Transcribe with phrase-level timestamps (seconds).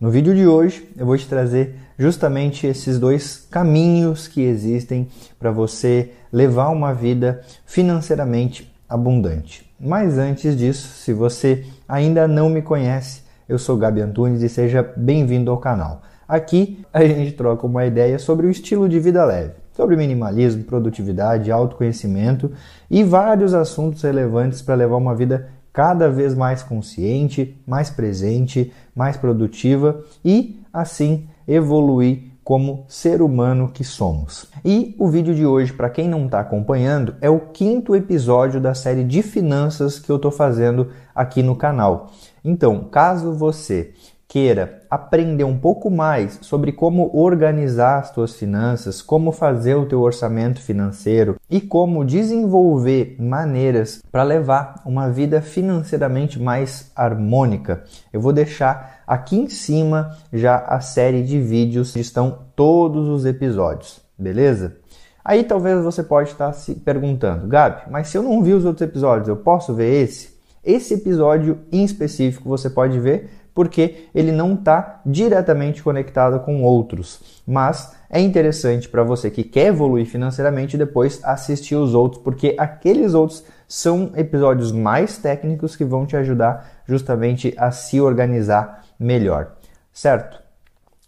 [0.00, 5.08] No vídeo de hoje eu vou te trazer justamente esses dois caminhos que existem
[5.40, 9.68] para você levar uma vida financeiramente abundante.
[9.78, 14.88] Mas antes disso, se você ainda não me conhece, eu sou Gabi Antunes e seja
[14.96, 16.02] bem-vindo ao canal.
[16.28, 21.50] Aqui a gente troca uma ideia sobre o estilo de vida leve, sobre minimalismo, produtividade,
[21.50, 22.52] autoconhecimento
[22.88, 29.16] e vários assuntos relevantes para levar uma vida cada vez mais consciente, mais presente, mais
[29.16, 34.50] produtiva e assim evoluir como ser humano que somos.
[34.64, 38.72] E o vídeo de hoje, para quem não está acompanhando, é o quinto episódio da
[38.72, 42.10] série de finanças que eu estou fazendo aqui no canal.
[42.42, 43.92] Então, caso você
[44.28, 50.02] queira aprender um pouco mais sobre como organizar as tuas finanças, como fazer o teu
[50.02, 58.32] orçamento financeiro e como desenvolver maneiras para levar uma vida financeiramente mais harmônica, eu vou
[58.32, 64.76] deixar aqui em cima já a série de vídeos que estão todos os episódios, beleza?
[65.24, 68.86] Aí talvez você pode estar se perguntando, Gabi, mas se eu não vi os outros
[68.86, 70.36] episódios, eu posso ver esse?
[70.62, 77.42] Esse episódio em específico você pode ver porque ele não está diretamente conectado com outros.
[77.44, 83.14] Mas é interessante para você que quer evoluir financeiramente depois assistir os outros, porque aqueles
[83.14, 89.56] outros são episódios mais técnicos que vão te ajudar justamente a se organizar melhor,
[89.92, 90.40] certo?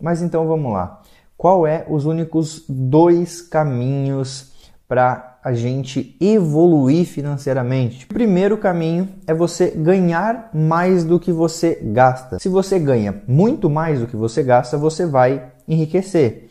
[0.02, 1.02] Mas então vamos lá.
[1.36, 4.52] Qual é os únicos dois caminhos
[4.88, 8.04] para a gente evoluir financeiramente?
[8.04, 12.38] O primeiro caminho é você ganhar mais do que você gasta.
[12.38, 16.48] Se você ganha muito mais do que você gasta, você vai enriquecer.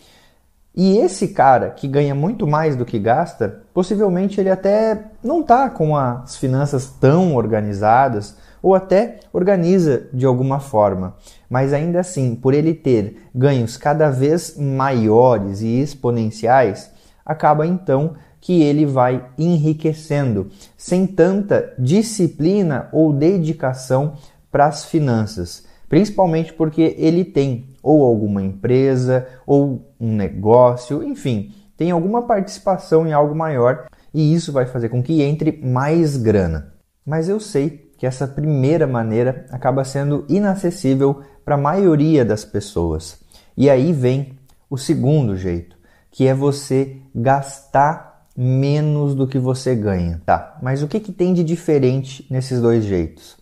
[0.75, 5.69] E esse cara que ganha muito mais do que gasta, possivelmente ele até não está
[5.69, 11.15] com as finanças tão organizadas ou até organiza de alguma forma.
[11.49, 16.91] Mas ainda assim, por ele ter ganhos cada vez maiores e exponenciais,
[17.25, 24.13] acaba então que ele vai enriquecendo, sem tanta disciplina ou dedicação
[24.51, 31.91] para as finanças, principalmente porque ele tem ou alguma empresa ou um negócio, enfim, tem
[31.91, 36.73] alguma participação em algo maior e isso vai fazer com que entre mais grana.
[37.05, 43.19] Mas eu sei que essa primeira maneira acaba sendo inacessível para a maioria das pessoas.
[43.57, 44.37] E aí vem
[44.69, 45.75] o segundo jeito,
[46.11, 48.08] que é você gastar
[48.41, 50.21] menos do que você ganha.
[50.25, 53.35] Tá, mas o que, que tem de diferente nesses dois jeitos?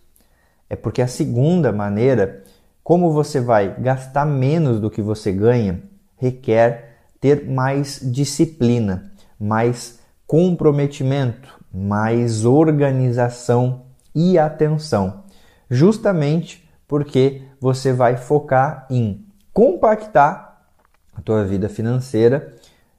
[0.68, 2.42] É porque a segunda maneira,
[2.82, 5.84] como você vai gastar menos do que você ganha,
[6.16, 13.82] requer ter mais disciplina, mais comprometimento, mais organização
[14.12, 15.22] e atenção.
[15.70, 20.66] Justamente porque você vai focar em compactar
[21.14, 22.56] a tua vida financeira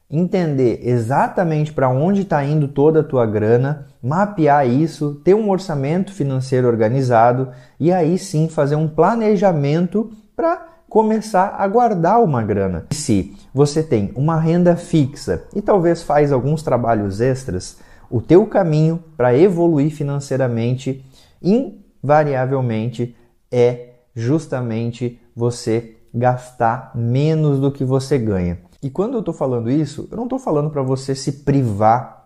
[0.09, 6.11] entender exatamente para onde está indo toda a tua grana, mapear isso, ter um orçamento
[6.11, 7.49] financeiro organizado
[7.79, 12.87] e aí sim fazer um planejamento para começar a guardar uma grana.
[12.91, 17.77] Se você tem uma renda fixa e talvez faz alguns trabalhos extras,
[18.09, 21.05] o teu caminho para evoluir financeiramente
[21.41, 23.15] invariavelmente
[23.51, 28.57] é justamente você gastar menos do que você ganha.
[28.81, 32.19] E quando eu estou falando isso, eu não estou falando para você se privar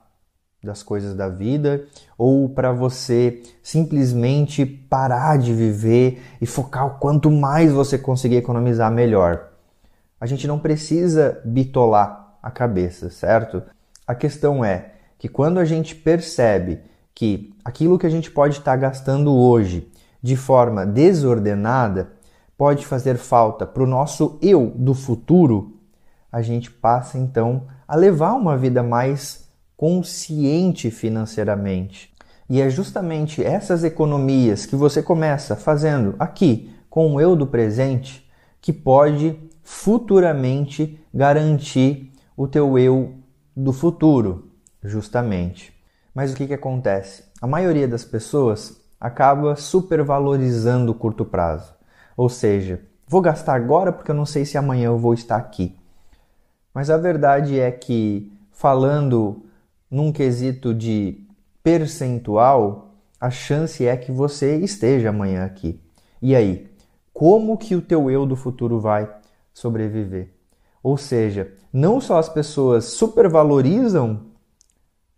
[0.63, 1.85] das coisas da vida
[2.17, 8.91] ou para você simplesmente parar de viver e focar o quanto mais você conseguir economizar,
[8.91, 9.49] melhor.
[10.19, 13.61] A gente não precisa bitolar a cabeça, certo?
[14.07, 16.79] A questão é que quando a gente percebe
[17.13, 19.91] que aquilo que a gente pode estar tá gastando hoje
[20.21, 22.13] de forma desordenada
[22.57, 25.73] pode fazer falta para o nosso eu do futuro,
[26.33, 29.47] a gente passa então a levar uma vida mais
[29.77, 32.11] consciente financeiramente.
[32.49, 38.27] E é justamente essas economias que você começa fazendo aqui com o eu do presente
[38.59, 43.13] que pode futuramente garantir o teu eu
[43.55, 44.49] do futuro,
[44.83, 45.71] justamente.
[46.15, 47.25] Mas o que, que acontece?
[47.39, 51.75] A maioria das pessoas acaba supervalorizando o curto prazo.
[52.17, 55.75] Ou seja, vou gastar agora porque eu não sei se amanhã eu vou estar aqui.
[56.73, 59.43] Mas a verdade é que, falando
[59.89, 61.25] num quesito de
[61.61, 65.79] percentual, a chance é que você esteja amanhã aqui.
[66.21, 66.69] E aí,
[67.13, 69.09] como que o teu eu do futuro vai
[69.53, 70.33] sobreviver?
[70.81, 74.25] Ou seja, não só as pessoas supervalorizam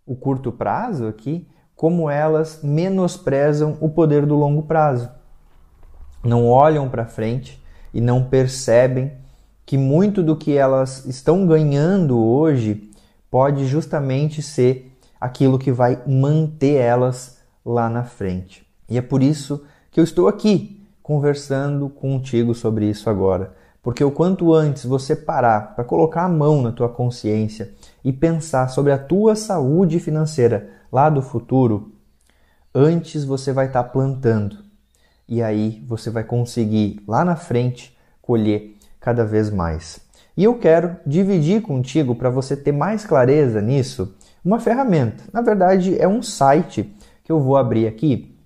[0.06, 5.10] o curto prazo aqui, como elas menosprezam o poder do longo prazo.
[6.22, 7.62] Não olham para frente
[7.92, 9.12] e não percebem
[9.66, 12.88] que muito do que elas estão ganhando hoje
[13.28, 18.64] pode justamente ser aquilo que vai manter elas lá na frente.
[18.88, 23.54] E é por isso que eu estou aqui conversando contigo sobre isso agora.
[23.82, 27.72] Porque o quanto antes você parar para colocar a mão na tua consciência
[28.04, 31.92] e pensar sobre a tua saúde financeira lá do futuro,
[32.74, 34.58] antes você vai estar tá plantando.
[35.28, 38.75] E aí você vai conseguir lá na frente colher
[39.06, 40.00] cada vez mais.
[40.36, 45.22] E eu quero dividir contigo para você ter mais clareza nisso, uma ferramenta.
[45.32, 46.92] Na verdade, é um site
[47.22, 48.36] que eu vou abrir aqui,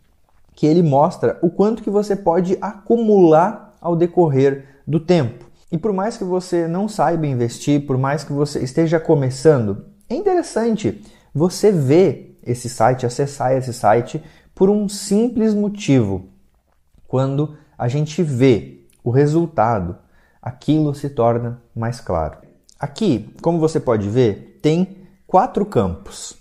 [0.54, 5.46] que ele mostra o quanto que você pode acumular ao decorrer do tempo.
[5.72, 10.14] E por mais que você não saiba investir, por mais que você esteja começando, é
[10.14, 11.00] interessante
[11.34, 14.22] você ver esse site, acessar esse site
[14.54, 16.28] por um simples motivo.
[17.08, 19.96] Quando a gente vê o resultado,
[20.42, 22.38] aquilo se torna mais claro.
[22.78, 26.36] Aqui, como você pode ver, tem quatro campos: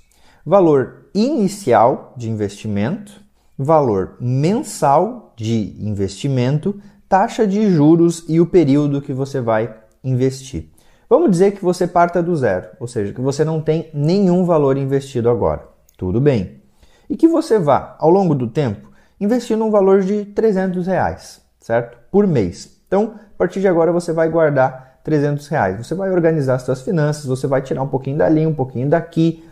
[0.46, 3.22] valor inicial de investimento,
[3.57, 10.72] valor mensal de investimento, taxa de juros e o período que você vai investir.
[11.10, 14.78] Vamos dizer que você parta do zero, ou seja, que você não tem nenhum valor
[14.78, 15.68] investido agora.
[15.98, 16.62] Tudo bem.
[17.10, 21.98] E que você vá, ao longo do tempo, investindo um valor de 300 reais, certo?
[22.12, 22.79] Por mês.
[22.90, 25.78] Então, a partir de agora, você vai guardar 300 reais.
[25.78, 29.48] Você vai organizar as suas finanças, você vai tirar um pouquinho dali, um pouquinho daqui,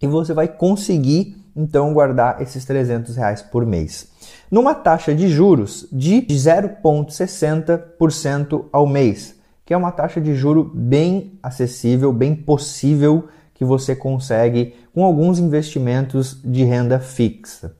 [0.00, 4.08] e você vai conseguir então guardar esses 300 reais por mês.
[4.50, 11.36] Numa taxa de juros de 0,60% ao mês, que é uma taxa de juro bem
[11.42, 17.74] acessível, bem possível que você consegue com alguns investimentos de renda fixa.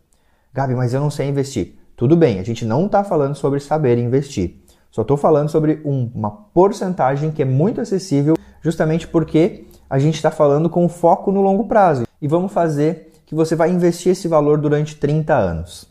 [0.53, 1.79] Gabi, mas eu não sei investir.
[1.97, 4.62] Tudo bem, a gente não está falando sobre saber investir.
[4.93, 10.17] Só estou falando sobre um, uma porcentagem que é muito acessível, justamente porque a gente
[10.17, 12.05] está falando com foco no longo prazo.
[12.21, 15.91] E vamos fazer que você vai investir esse valor durante 30 anos.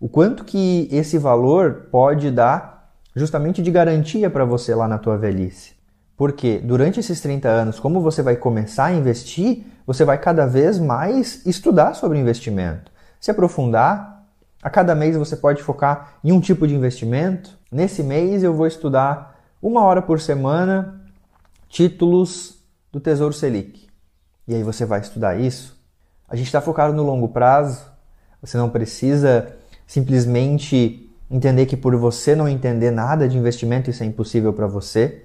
[0.00, 5.18] o quanto que esse valor pode dar justamente de garantia para você lá na tua
[5.18, 5.79] velhice.
[6.20, 10.78] Porque durante esses 30 anos, como você vai começar a investir, você vai cada vez
[10.78, 14.26] mais estudar sobre investimento, se aprofundar
[14.62, 17.58] a cada mês você pode focar em um tipo de investimento.
[17.72, 21.00] Nesse mês eu vou estudar uma hora por semana
[21.70, 22.62] títulos
[22.92, 23.88] do Tesouro Selic.
[24.46, 25.74] E aí você vai estudar isso.
[26.28, 27.82] A gente está focado no longo prazo.
[28.42, 34.06] Você não precisa simplesmente entender que por você não entender nada de investimento isso é
[34.06, 35.24] impossível para você.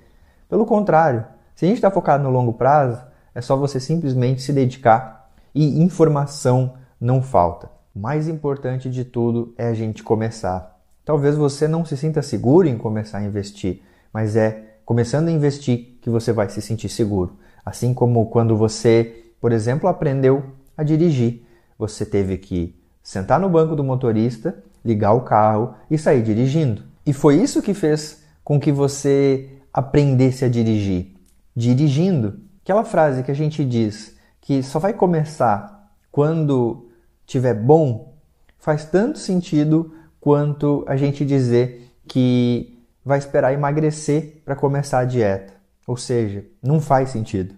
[0.50, 1.26] Pelo contrário,
[1.56, 3.02] se a gente está focado no longo prazo,
[3.34, 7.70] é só você simplesmente se dedicar e informação não falta.
[7.96, 10.80] O mais importante de tudo é a gente começar.
[11.04, 15.98] Talvez você não se sinta seguro em começar a investir, mas é começando a investir
[16.02, 17.38] que você vai se sentir seguro.
[17.66, 20.44] Assim como quando você, por exemplo, aprendeu
[20.78, 21.46] a dirigir,
[21.78, 26.84] você teve que sentar no banco do motorista, ligar o carro e sair dirigindo.
[27.06, 31.18] E foi isso que fez com que você aprendesse a dirigir.
[31.54, 32.40] Dirigindo.
[32.64, 36.90] Aquela frase que a gente diz que só vai começar quando
[37.26, 38.16] tiver bom,
[38.58, 45.54] faz tanto sentido quanto a gente dizer que vai esperar emagrecer para começar a dieta.
[45.86, 47.52] Ou seja, não faz sentido.
[47.52, 47.58] O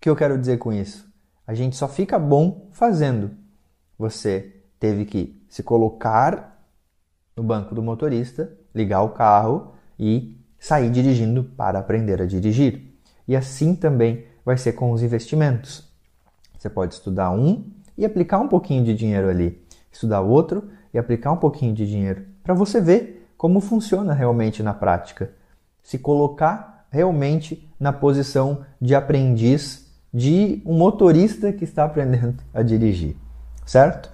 [0.00, 1.08] que eu quero dizer com isso?
[1.46, 3.30] A gente só fica bom fazendo.
[3.96, 6.60] Você teve que se colocar
[7.36, 12.94] no banco do motorista, ligar o carro e sair dirigindo para aprender a dirigir.
[13.26, 15.88] E assim também vai ser com os investimentos.
[16.58, 17.64] Você pode estudar um
[17.96, 22.26] e aplicar um pouquinho de dinheiro ali, estudar outro e aplicar um pouquinho de dinheiro,
[22.44, 25.32] para você ver como funciona realmente na prática.
[25.82, 33.16] Se colocar realmente na posição de aprendiz de um motorista que está aprendendo a dirigir,
[33.64, 34.10] certo?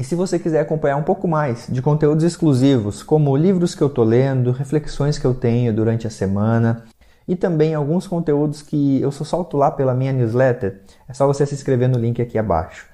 [0.00, 3.88] E se você quiser acompanhar um pouco mais de conteúdos exclusivos, como livros que eu
[3.88, 6.86] estou lendo, reflexões que eu tenho durante a semana
[7.28, 11.44] e também alguns conteúdos que eu só solto lá pela minha newsletter, é só você
[11.44, 12.88] se inscrever no link aqui abaixo.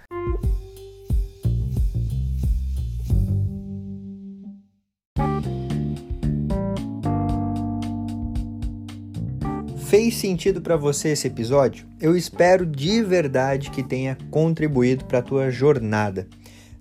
[9.76, 11.86] Fez sentido para você esse episódio?
[12.00, 16.26] Eu espero de verdade que tenha contribuído para a tua jornada.